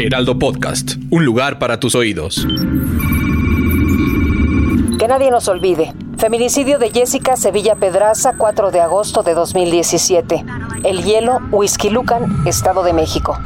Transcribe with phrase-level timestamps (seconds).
[0.00, 2.46] Heraldo Podcast, un lugar para tus oídos.
[4.96, 5.92] Que nadie nos olvide.
[6.16, 10.44] Feminicidio de Jessica Sevilla Pedraza, 4 de agosto de 2017.
[10.84, 13.40] El Hielo, Whisky Lucan, Estado de México.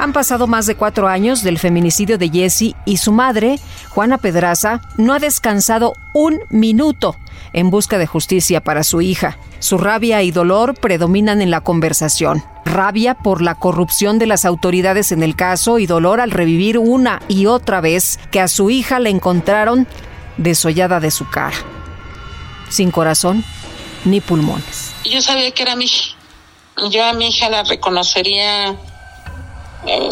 [0.00, 3.60] Han pasado más de cuatro años del feminicidio de Jessie y su madre,
[3.90, 7.14] Juana Pedraza, no ha descansado un minuto
[7.52, 9.38] en busca de justicia para su hija.
[9.58, 12.44] Su rabia y dolor predominan en la conversación.
[12.64, 17.22] Rabia por la corrupción de las autoridades en el caso y dolor al revivir una
[17.28, 19.86] y otra vez que a su hija la encontraron
[20.36, 21.56] desollada de su cara.
[22.68, 23.44] Sin corazón
[24.04, 24.92] ni pulmones.
[25.04, 26.14] Yo sabía que era mi hija.
[26.90, 28.76] Yo a mi hija la reconocería
[29.86, 30.10] eh,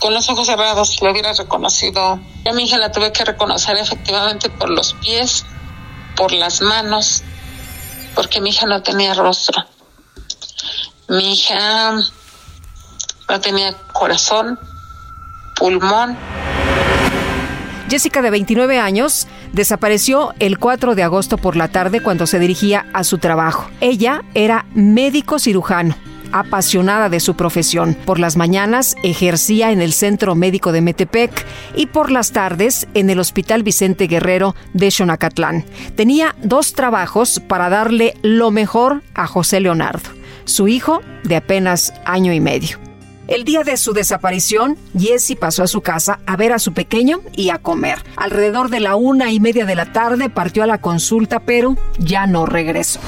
[0.00, 2.18] con los ojos cerrados, lo hubiera reconocido.
[2.44, 5.44] Yo a mi hija la tuve que reconocer efectivamente por los pies,
[6.20, 7.22] por las manos,
[8.14, 9.64] porque mi hija no tenía rostro.
[11.08, 11.94] Mi hija
[13.26, 14.58] no tenía corazón,
[15.56, 16.18] pulmón.
[17.88, 22.84] Jessica, de 29 años, desapareció el 4 de agosto por la tarde cuando se dirigía
[22.92, 23.70] a su trabajo.
[23.80, 25.96] Ella era médico cirujano
[26.32, 27.96] apasionada de su profesión.
[28.04, 33.10] Por las mañanas ejercía en el Centro Médico de Metepec y por las tardes en
[33.10, 35.64] el Hospital Vicente Guerrero de Xonacatlán.
[35.96, 40.10] Tenía dos trabajos para darle lo mejor a José Leonardo,
[40.44, 42.78] su hijo de apenas año y medio.
[43.30, 47.20] El día de su desaparición, Jesse pasó a su casa a ver a su pequeño
[47.36, 47.98] y a comer.
[48.16, 52.26] Alrededor de la una y media de la tarde partió a la consulta, pero ya
[52.26, 52.98] no regresó.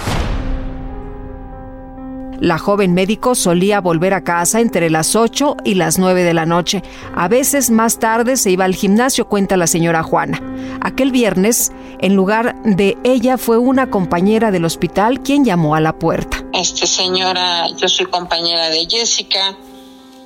[2.40, 6.46] La joven médico solía volver a casa entre las 8 y las 9 de la
[6.46, 6.82] noche.
[7.14, 10.40] A veces más tarde se iba al gimnasio, cuenta la señora Juana.
[10.80, 15.92] Aquel viernes, en lugar de ella, fue una compañera del hospital quien llamó a la
[15.92, 16.44] puerta.
[16.52, 19.56] Este señora, yo soy compañera de Jessica.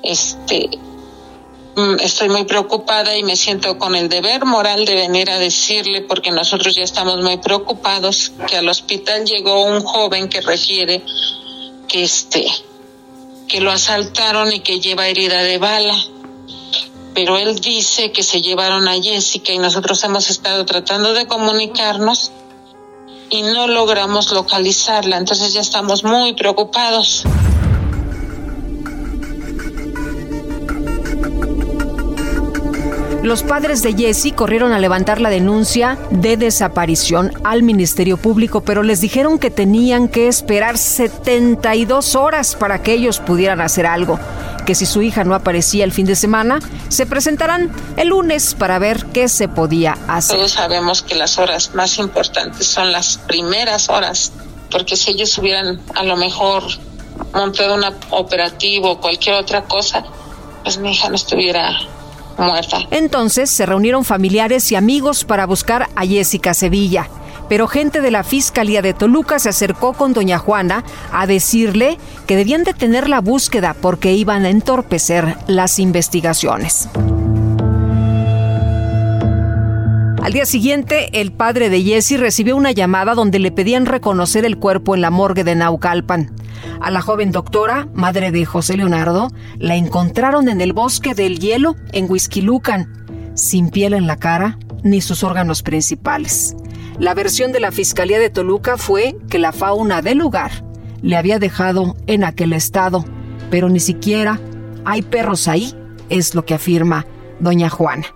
[0.03, 0.71] Este,
[1.77, 6.01] mm, estoy muy preocupada y me siento con el deber moral de venir a decirle,
[6.03, 11.03] porque nosotros ya estamos muy preocupados, que al hospital llegó un joven que refiere
[11.87, 12.47] que este
[13.49, 15.97] que lo asaltaron y que lleva herida de bala.
[17.15, 22.33] Pero él dice que se llevaron a Jessica y nosotros hemos estado tratando de comunicarnos
[23.31, 27.25] y no logramos localizarla, entonces ya estamos muy preocupados.
[33.27, 38.85] Los padres de Jessie corrieron a levantar la denuncia de desaparición al Ministerio Público, pero
[38.85, 44.21] les dijeron que tenían que esperar 72 horas para que ellos pudieran hacer algo.
[44.65, 48.79] Que si su hija no aparecía el fin de semana, se presentarán el lunes para
[48.79, 50.37] ver qué se podía hacer.
[50.37, 54.31] Todos sabemos que las horas más importantes son las primeras horas,
[54.71, 56.63] porque si ellos hubieran a lo mejor
[57.35, 60.05] montado un operativo o cualquier otra cosa,
[60.63, 61.77] pues mi hija no estuviera
[62.45, 62.79] muerta.
[62.91, 67.09] Entonces se reunieron familiares y amigos para buscar a Jessica Sevilla.
[67.49, 72.37] Pero gente de la Fiscalía de Toluca se acercó con doña Juana a decirle que
[72.37, 76.89] debían detener la búsqueda porque iban a entorpecer las investigaciones.
[80.27, 84.59] Al día siguiente, el padre de Jessie recibió una llamada donde le pedían reconocer el
[84.59, 86.35] cuerpo en la morgue de Naucalpan.
[86.81, 89.29] A la joven doctora, madre de José Leonardo,
[89.61, 92.09] la encontraron en el bosque del hielo en
[92.43, 96.57] Lucan, sin piel en la cara ni sus órganos principales.
[96.99, 100.51] La versión de la Fiscalía de Toluca fue que la fauna del lugar
[101.03, 103.05] le había dejado en aquel estado,
[103.49, 104.41] pero ni siquiera
[104.85, 105.73] hay perros ahí,
[106.09, 107.07] es lo que afirma
[107.39, 108.07] doña Juana.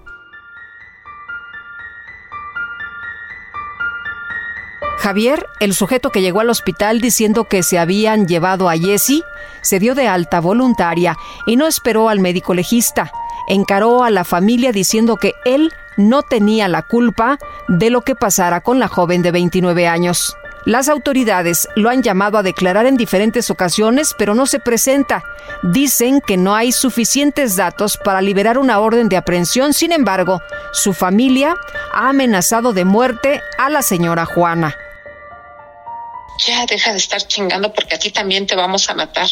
[5.10, 9.24] Javier, el sujeto que llegó al hospital diciendo que se habían llevado a Jessie,
[9.60, 11.16] se dio de alta voluntaria
[11.46, 13.10] y no esperó al médico legista.
[13.48, 18.60] Encaró a la familia diciendo que él no tenía la culpa de lo que pasara
[18.60, 20.36] con la joven de 29 años.
[20.64, 25.24] Las autoridades lo han llamado a declarar en diferentes ocasiones, pero no se presenta.
[25.64, 29.74] Dicen que no hay suficientes datos para liberar una orden de aprehensión.
[29.74, 30.40] Sin embargo,
[30.70, 31.56] su familia
[31.92, 34.76] ha amenazado de muerte a la señora Juana.
[36.46, 39.28] Ya deja de estar chingando porque a ti también te vamos a matar.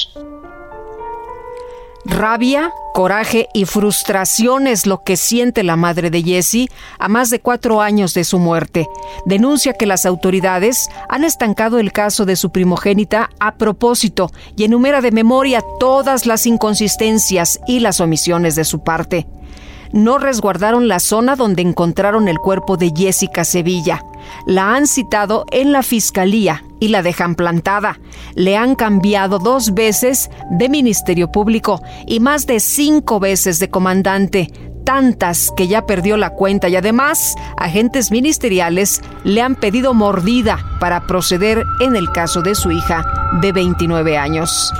[2.05, 6.69] Rabia, coraje y frustración es lo que siente la madre de Jesse
[6.99, 8.88] a más de cuatro años de su muerte.
[9.26, 15.02] Denuncia que las autoridades han estancado el caso de su primogénita a propósito y enumera
[15.02, 19.26] de memoria todas las inconsistencias y las omisiones de su parte
[19.93, 24.04] no resguardaron la zona donde encontraron el cuerpo de Jessica Sevilla.
[24.46, 28.00] La han citado en la fiscalía y la dejan plantada.
[28.34, 34.52] Le han cambiado dos veces de Ministerio Público y más de cinco veces de comandante,
[34.84, 41.06] tantas que ya perdió la cuenta y además agentes ministeriales le han pedido mordida para
[41.06, 43.04] proceder en el caso de su hija
[43.42, 44.72] de 29 años.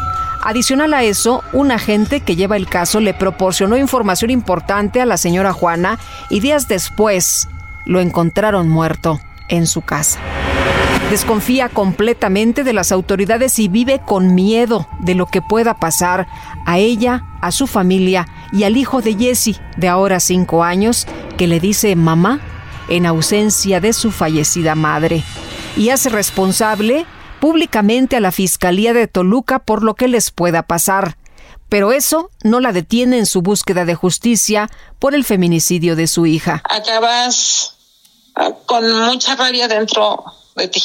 [0.43, 5.17] Adicional a eso, un agente que lleva el caso le proporcionó información importante a la
[5.17, 5.99] señora Juana
[6.31, 7.49] y días después
[7.85, 10.21] lo encontraron muerto en su casa.
[11.11, 16.29] Desconfía completamente de las autoridades y vive con miedo de lo que pueda pasar
[16.67, 21.07] a ella, a su familia y al hijo de Jesse, de ahora cinco años,
[21.39, 22.41] que le dice mamá
[22.91, 25.25] en ausencia de su fallecida madre.
[25.79, 27.07] Y hace responsable
[27.41, 31.17] públicamente a la Fiscalía de Toluca por lo que les pueda pasar.
[31.71, 36.27] Pero eso no la detiene en su búsqueda de justicia por el feminicidio de su
[36.27, 36.63] hija.
[36.65, 37.77] Acabas
[38.35, 40.25] ah, con mucha rabia dentro
[40.57, 40.83] de ti,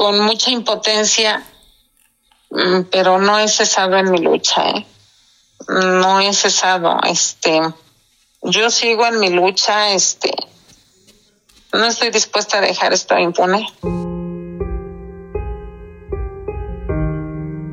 [0.00, 1.44] con mucha impotencia,
[2.48, 4.86] mm, pero no he cesado en mi lucha, ¿eh?
[5.68, 7.60] No he cesado, este,
[8.40, 10.32] yo sigo en mi lucha, este,
[11.74, 13.66] no estoy dispuesta a dejar esto impune.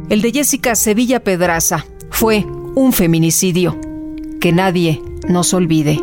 [0.10, 2.46] El de Jessica Sevilla Pedraza fue
[2.76, 3.80] un feminicidio.
[4.42, 5.98] Que nadie nos olvide.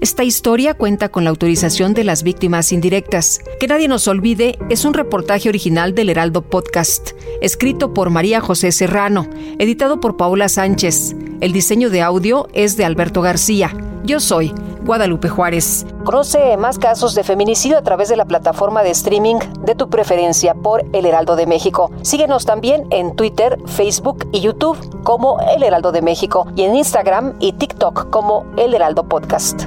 [0.00, 3.40] Esta historia cuenta con la autorización de las víctimas indirectas.
[3.58, 8.72] Que nadie nos olvide es un reportaje original del Heraldo Podcast, escrito por María José
[8.72, 9.26] Serrano,
[9.58, 11.16] editado por Paula Sánchez.
[11.40, 13.74] El diseño de audio es de Alberto García.
[14.04, 14.52] Yo soy
[14.84, 15.86] Guadalupe Juárez.
[16.04, 20.54] Conoce más casos de feminicidio a través de la plataforma de streaming de tu preferencia
[20.54, 21.90] por El Heraldo de México.
[22.02, 27.34] Síguenos también en Twitter, Facebook y YouTube como El Heraldo de México y en Instagram
[27.40, 29.66] y TikTok como El Heraldo Podcast.